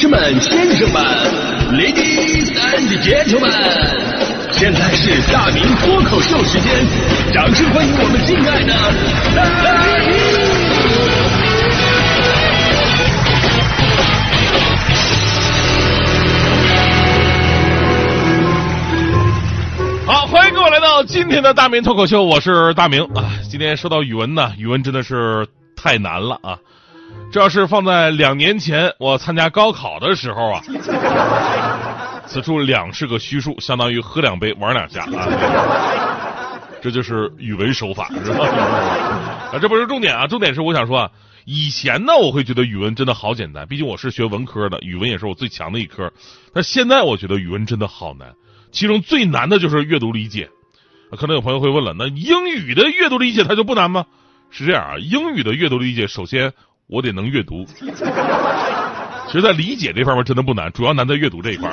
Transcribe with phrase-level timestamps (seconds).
[0.00, 1.02] 士们、先生们
[1.74, 3.52] ，Ladies and Gentlemen，
[4.50, 6.72] 现在是大明脱口秀时间，
[7.34, 8.72] 掌声欢迎我们敬爱的
[9.36, 10.16] 大明！
[20.06, 23.30] 好，欢迎各位来到今天的大明脱口秀，我是大明啊。
[23.50, 25.46] 今天说到语文呢，语文真的是
[25.76, 26.56] 太难了啊。
[27.32, 30.62] 这要是放在两年前我参加高考的时候啊，
[32.26, 35.28] 此处两是个虚数，相当于喝两杯玩两下啊。
[36.82, 38.46] 这就是语文手法，是吧？
[39.52, 41.10] 啊，这不是重点啊，重点是我想说啊，
[41.44, 46.10] 以前呢我会觉得语文真的好简单，毕竟我是学文科的，语文也是我最强的一科。
[46.52, 48.34] 但现在我觉得语文真的好难，
[48.72, 50.48] 其中最难的就是阅读理解。
[51.16, 54.06] 可能有朋友会问了，那英语的阅读理解它就不难吗？
[54.50, 56.52] 是这样啊，英语的阅读理解首先。
[56.90, 57.64] 我得能阅读，
[59.28, 61.70] 其实，在理解这方面真的不难，主要难在阅读这一块。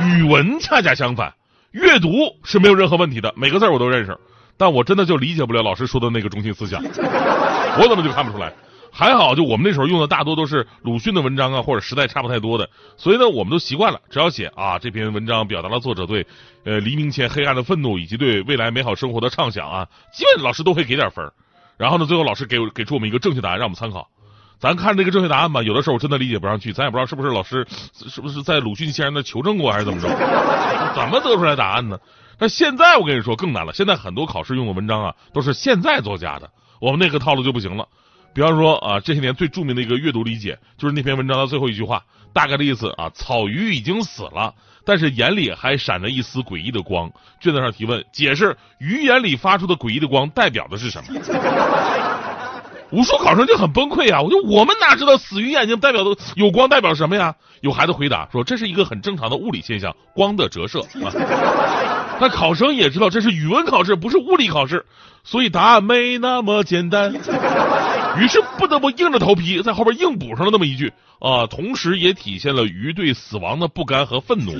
[0.00, 1.34] 语文恰恰相反，
[1.72, 2.10] 阅读
[2.44, 4.16] 是没有任何问题的，每个字我都认识，
[4.56, 8.52] 但我真的就理解不了老师说的那个中心思想，我怎么就看不出来？
[8.92, 16.24] 还好，就我们那时候用的大多都是鲁迅的文章啊，或者时代差不太多的，所以呢，我们都习惯了，只要写啊，这篇文章表达了作者对
[16.64, 21.28] 呃黎明前黑暗的愤怒，以及对未来美好生活的畅想啊，基本老师都会给点分。
[21.78, 22.04] 然后呢？
[22.04, 24.08] 最后老师给给出我们一个正确答案，让我们参考。
[24.58, 30.08] 咱看这个正确答案吧，有的时候我真的理解不上去，咱也不知道是不是老师是不是在鲁迅先生那求证过，还是怎么着？
[30.96, 31.96] 怎么得出来答案呢？
[32.40, 33.72] 那现在我跟你说更难了。
[33.72, 37.86] 现在很多考试用的文章啊，都是现在作家的，我们那个套路就不行了。
[38.34, 44.52] 比方说啊，这些年最著名的一个阅读理解，就是那篇文章的最后一句话，大概的意思啊，草鱼已经死了。
[44.88, 47.10] 但是眼里还闪着一丝诡异的光。
[47.38, 51.20] 卷子上提问，解释鱼眼里发出的诡异的光代表的是什么？
[52.90, 54.22] 无数考生就很崩溃啊！
[54.22, 57.34] 我说我们哪知道死鱼眼睛代表的有光代表什么呀？
[57.60, 60.80] 有孩子回答说这是一个很正常的物理现象，光的折射。
[60.80, 61.12] 啊
[62.18, 64.86] 那考生也知道这是语文考试，不是物理考试，
[65.22, 67.12] 所以答案没那么简单。
[68.20, 74.52] 于是不得不硬着头皮在后边硬补上了那么一句啊，同时也体现了鱼对死亡的不甘和愤怒。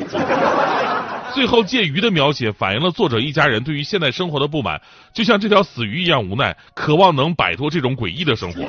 [1.35, 4.81] 最后借鱼的描写反映了作者一家人对于现代生活的不满，
[5.13, 8.65] 就像这条死鱼一样无奈，渴望能摆脱这种诡异的生活。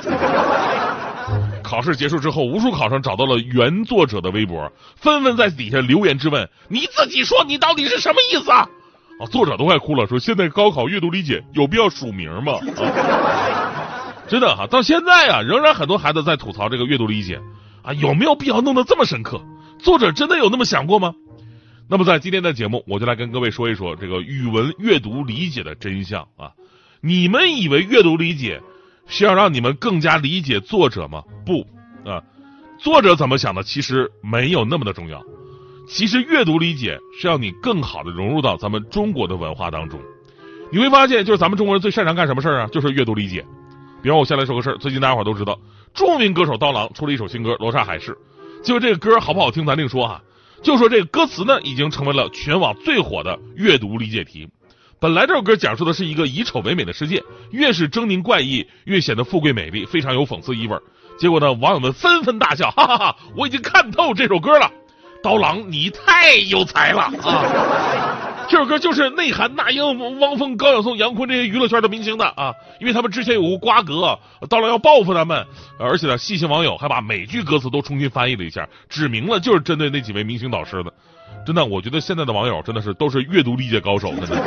[1.63, 8.67] 考试结束之后，无数考生找到了原作者的微博，纷纷在底下留言质问：“你自己说，你到底是什么意思啊？”
[9.21, 13.68] 啊，作者都快哭了，说：“现在高考阅读理解有必要署名吗？”啊
[14.29, 17.41] 真的哈，到现在啊，仍然很多孩子在吐槽这个阅读理解
[17.81, 19.41] 啊，有没有必要弄得这么深刻？
[19.79, 21.15] 作者真的有那么想过吗？
[21.89, 26.51] 那么在今天的节目，我就来跟各位说一说这个语文阅读理解的真相啊。
[27.01, 28.61] 你们以为阅读理解
[29.07, 31.23] 是要让你们更加理解作者吗？
[31.43, 31.65] 不
[32.07, 32.21] 啊，
[32.77, 35.23] 作者怎么想的其实没有那么的重要。
[35.87, 39.99] 其实阅读理解是要你更好的融入到咱们中国的文化当中。
[40.71, 42.67] 你会发现，就是咱们中国人最擅长干什么事儿啊？
[42.67, 43.43] 就是阅读理解。
[44.01, 45.59] 比方我先来说个事儿，最近大家伙都知道，
[45.93, 48.11] 著名歌手刀郎出了一首新歌《罗刹海市》，
[48.63, 50.21] 就这个歌好不好听咱另说哈，
[50.63, 54.47] 就说这个歌词呢，已经成为了全网最火的阅读理解题。
[55.01, 60.77] 本来这首歌讲述的是一个以丑为美的世界，越是狰狞怪异，越显得富贵美丽，非常有讽刺意味。
[61.17, 63.15] 结果呢，网友们纷纷大笑，哈哈哈！
[63.35, 64.71] 我已经看透这首歌了，
[65.21, 68.28] 刀郎你太有才了啊！
[68.49, 74.17] 这首歌就是内涵那英、汪峰、高晓松、杨坤这些娱乐圈的明星的啊，因为他们之前有过瓜葛，
[74.49, 75.45] 到了要报复他们，
[75.77, 80.91] 而且呢，细心网友还把每句歌词都重新翻译了一下，指明了就是针对那几位明星导师的。
[81.45, 84.11] 真的，我觉得现在的网友真的是都是阅读理解高手。
[84.15, 84.43] 真的，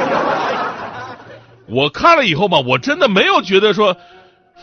[1.68, 3.96] 我看了以后吧，我真的没有觉得说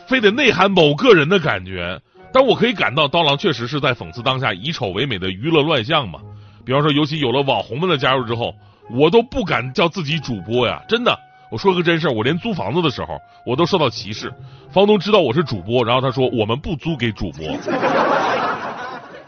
[0.05, 2.01] 非得内涵某个人的感觉，
[2.33, 6.19] 但我可以感到刀郎确实是在讽刺当下以丑为美的娱乐乱象嘛。
[6.65, 8.53] 比方说，尤其有了网红们的加入之后。
[8.89, 11.17] 我都不敢叫自己主播呀，真的。
[11.51, 14.31] 我说个真事儿，我连租房子的时候，我都受到歧视。
[14.71, 17.47] 房东知道我是主播，然后他说我们不租给主播，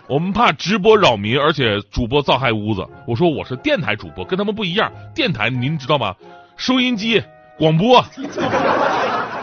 [0.07, 2.85] 我们怕直播扰民，而且主播造害屋子。
[3.07, 4.91] 我说我是电台主播，跟他们不一样。
[5.15, 6.13] 电台您知道吗？
[6.57, 7.19] 收音机、
[7.57, 7.99] 广播，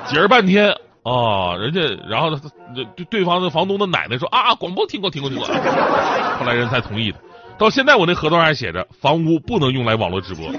[0.07, 0.71] 解释半天
[1.03, 2.31] 啊，人家然后
[2.97, 7.19] 对对方的房东的奶奶说啊，广播听过听过听过，后来人才同意的。
[7.59, 10.51] 到现在我那合同上还写着房屋不能用来网络直播。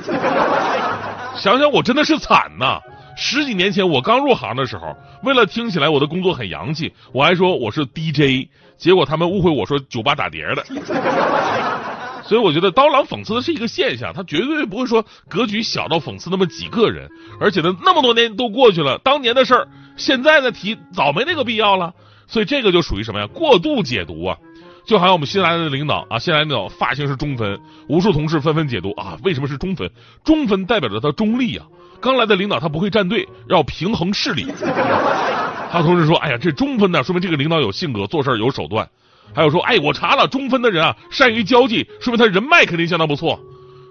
[1.39, 2.79] 想想我真的是惨呐！
[3.15, 10.65] 十几年前我刚入行的时候，为了听起来我的工作很洋气，我还说我是 DJ，结果他们误会我说酒吧打碟的。
[12.23, 17.09] 所以我觉得刀郎讽刺的是一个现象，他绝对不会说格局小到讽刺那么几个人，
[17.39, 21.93] 而且呢那么多年都过去了，当年的事儿现在的提早没那个必要了。
[22.27, 23.27] 所以这个就属于什么呀？
[23.33, 24.37] 过度解读啊！
[24.85, 29.89] 就好像我们新来的领导啊，新来的领导发型是中分，无数同事纷纷解读啊，为什么是中分？
[30.23, 31.65] 中分代表着他中立啊。
[32.01, 34.47] 刚来的领导他不会站队，要平衡势力。
[35.69, 38.87] 还有同事说，哎呀，这中分呢，说明这个领导有性格，做事有手段。
[39.35, 43.39] 还有说，哎，我查了，中分的人啊，善于交际，说明他人脉肯定相当不错。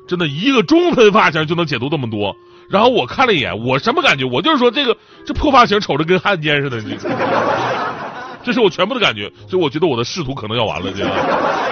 [0.08, 2.34] 真的一个中分发型就能解读这么多。
[2.70, 4.25] 然后我看了一眼，我什么感觉？
[4.25, 6.96] 我就是说，这个这破发型瞅着跟汉奸似的你。
[8.49, 10.91] 这是我全部的感觉，所以我觉得我的仕途可能要完了。
[10.91, 11.12] 这样，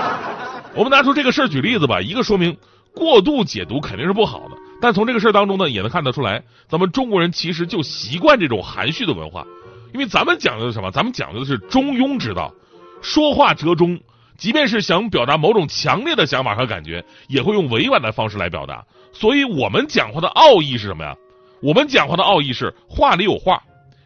[0.77, 2.55] 我们拿出这个事儿举例子吧，一个说明
[2.95, 4.57] 过度解读肯定是不好的。
[4.81, 9.47] 但从这个事儿当中呢，也能看得出来，咱们中国人其实就习惯这种含蓄的文化，
[9.95, 10.91] 因为咱们讲究的什么？
[10.91, 12.53] 咱们讲究的是中庸之道，
[13.01, 13.99] 说话折中，
[14.37, 18.85] 即便是想表达某种强烈的想法和感觉，也会用委婉的方式来表达。
[19.15, 21.17] 所以我们讲话的奥义是什么呀？
[21.63, 23.63] 我们讲话的奥义是话里有话，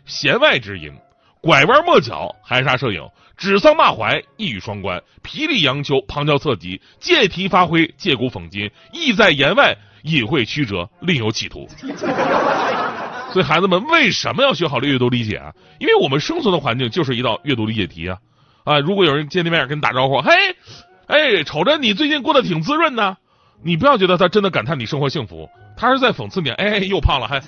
[0.07, 0.93] 弦外之音，
[1.41, 3.03] 拐弯抹角，含沙射影，
[3.37, 11.67] 指桑骂槐，一语双关，霹雳杨秋，旁敲侧击，借题发挥，借古讽今，意在言外，隐晦曲折，另有企图。
[13.33, 15.53] 所以孩子们为什么要学好阅读理解啊？
[15.79, 18.19] 因为我们生存的环境就是一道阅读理解题啊！
[18.65, 20.33] 啊，如果有人见面跟你打招呼，嘿，
[21.07, 23.17] 哎，瞅着你最近过得挺滋润呢。
[23.63, 26.51] 你不要觉得他真的感叹你生活幸福，他是在讽刺你。
[26.51, 27.41] 哎，又胖了还。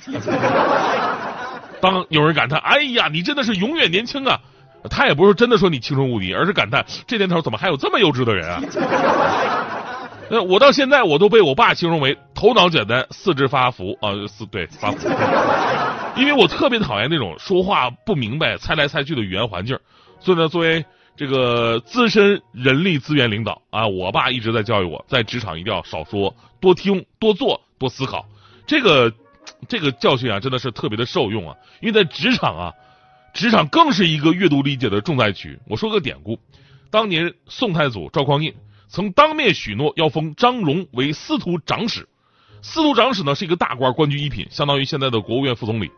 [1.83, 4.41] 当有人感叹，哎呀，你真的是永远年轻啊，
[4.89, 8.63] 他也不是真的说你青春无敌，而是感叹这年头怎么还有这么幼稚的人啊。
[10.31, 15.09] 那我到现在我都被我爸形容为头脑简单，四肢发福啊，四对发福。
[16.17, 19.79] 因为我特别讨厌那种说话不明白、猜来猜去的语言环境，
[20.21, 20.83] 所以呢，作为。
[21.15, 28.25] 这个资深人力资源领导啊，我爸一直在教育我，在职场一定要少说，多听，多做，多思考。
[28.67, 29.13] 这个
[29.69, 31.57] 这个教训啊，真的是特别的受用啊。
[31.81, 32.73] 因为在职场啊，
[33.33, 35.59] 职场更是一个阅读理解的重灾区。
[35.67, 36.39] 我说个典故，
[36.91, 38.55] 当年宋太祖赵匡胤
[38.89, 42.09] 曾当面许诺要封张荣为司徒长史。
[42.61, 45.91] 司徒长史呢是一个大官，官居一品，相当于现在的国务院副总理。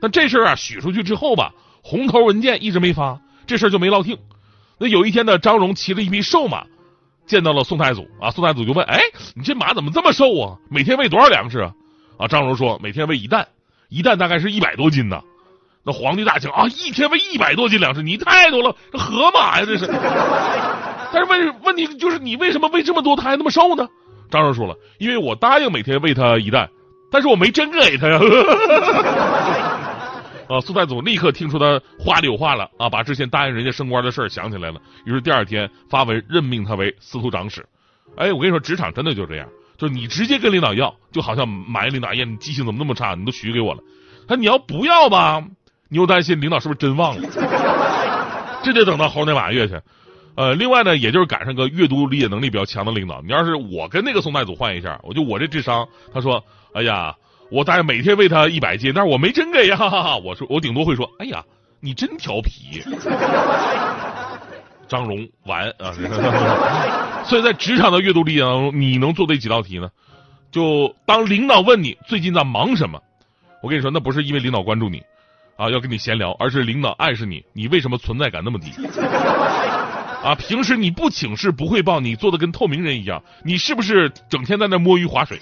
[0.00, 1.52] 但这事儿啊许出去之后吧，
[1.82, 4.18] 红头文件一直没发，这事儿就没落定。
[4.78, 6.64] 那有一天呢，张荣骑了一匹瘦马，
[7.26, 8.30] 见到了宋太祖啊。
[8.30, 9.00] 宋太祖就问：“哎，
[9.34, 10.58] 你这马怎么这么瘦啊？
[10.70, 11.72] 每天喂多少粮食啊？”
[12.18, 13.46] 啊，张荣说：“每天喂一担，
[13.88, 15.20] 一担大概是一百多斤呢。”
[15.84, 19.86] 那皇帝大惊啊，一天喂一百多斤粮食，你太多了，这河马呀这是。
[21.12, 23.88] 但是问问题就是你为什么喂这么多，他还那么瘦呢？
[24.30, 26.68] 张荣说了：“因为我答应每天喂他一担，
[27.10, 28.18] 但是我没真给他呀。
[30.48, 30.60] ”啊！
[30.60, 34.80] 宋太祖立刻听出他话里有话了啊，把之前答应人家升官的事儿想起来了。
[35.06, 37.64] 于是第二天发文任命他为司徒长史。
[38.16, 39.48] 哎，我跟你说，职场真的就这样，
[39.82, 43.16] 就你直接跟领导要，就好像埋怨领导，哎呀，你记性怎么那么差？
[43.16, 43.80] 你都许给我了。
[44.28, 45.42] 他你要不要吧？
[45.88, 47.28] 你又担心领导是不是真忘了？
[48.62, 49.80] 这得等到猴年马月去。
[50.36, 53.20] 呃，另外呢，也就是赶上个阅读理解能力比较强的领导。
[53.22, 56.44] 你要是我跟那个宋太祖换一下，我就我这智商，他说，
[56.74, 57.16] 哎呀。
[57.50, 59.76] 我大概每天喂他一百斤，但是我没真给呀。
[60.24, 61.44] 我说我顶多会说，哎呀，
[61.80, 62.80] 你真调皮。
[64.92, 65.90] 张荣完啊。
[67.24, 69.88] 所以在职场的阅读理解当中，你能做对几道题呢？
[70.50, 73.00] 就当领导问你最近在忙什么，
[73.62, 75.02] 我跟你说，那不是因为领导关注你
[75.56, 78.70] 啊，要跟你闲聊，而是领导暗示你，你为什么存在感那么低？
[80.22, 85.40] 啊，平时你不请示不汇报，你做的跟透明人一样，你是不是整天在那摸鱼划水？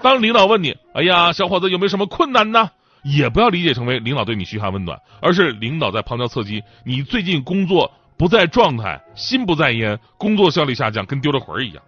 [0.00, 2.70] 当领导问你：“哎呀，小伙子有没有什么困难呢？”
[3.02, 11.82] 也不要理解成为领导对你嘘寒问暖，而是领导在旁敲侧击，你最近工作不在状态，心不在焉，工作效率下降，跟丢了魂儿一样。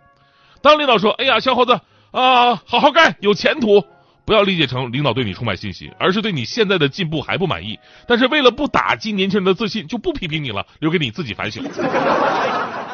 [0.61, 1.79] 当领导说：“哎呀，小伙子
[2.11, 3.85] 啊，好好干，有前途。”
[4.27, 7.79] 不要理解成领导对你充满信心，而是对你现在的进步还不满意。
[8.09, 11.63] 但是为了不打击年轻人的自信，就不批评你了，留给你自己反省。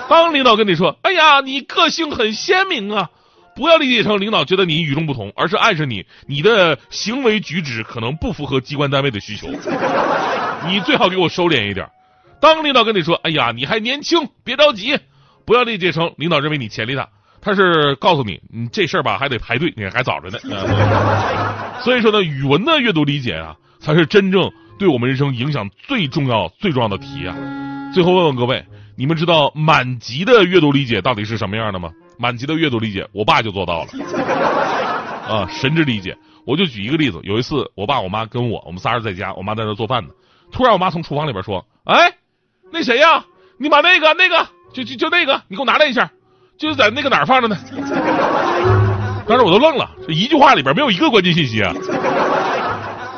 [0.09, 3.09] 当领导跟你说：“哎呀，你个性很鲜明啊。”
[3.55, 9.49] 不要理解成领导觉得你与众不同，而是暗示你你的行为举止可能不符合机关单位的需求，
[10.67, 11.87] 你最好给我收敛一点。
[12.41, 14.99] 当领导跟你说：“哎呀，你还年轻，别着急。”
[15.45, 17.09] 不要理解成领导认为你潜力大，
[17.43, 20.39] 他是告诉你，你这事儿吧还得排队，你还早着呢。
[21.83, 27.37] 所以说呢，语文的阅读理解啊，才是真正对我们人生影响最重要、最重要的题啊。
[27.93, 28.65] 最后问问各位，
[28.97, 31.91] 你们知道满级的阅读理解到底是什么样的吗？
[32.21, 33.89] 满级的阅读理解，我爸就做到了，
[35.27, 36.15] 啊，神之理解。
[36.45, 40.11] 我就举一个例子，有一次，我爸我妈跟我，我们仨人在家，我妈在那做饭呢。
[40.53, 42.13] 突然，我妈从厨房里边说：“哎，
[42.71, 43.25] 那谁呀？
[43.57, 46.11] 你把那个那个，就就就那个，你给我拿来一下，
[46.59, 47.57] 就是在那个哪儿放着呢？”
[49.27, 51.73] 当时我都愣了，这一句话里边没有一个关键信息啊。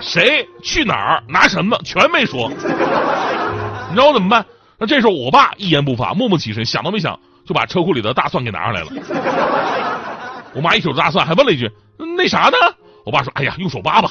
[0.01, 2.49] 谁去哪儿拿什么全没说，
[3.91, 4.47] 你知道我怎么办？
[4.79, 8.89] 那这时候我爸一言不发，默默起身，想都没想就把车库里的大蒜给拿上来了。
[10.55, 11.71] 我妈一手大蒜，还问了一句
[12.17, 12.57] ：“那啥呢？”
[13.05, 14.11] 我爸说：“哎呀，用手扒吧。”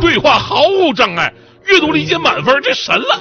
[0.00, 1.32] 对话毫无障碍，
[1.66, 3.20] 阅读理解满分，这神了。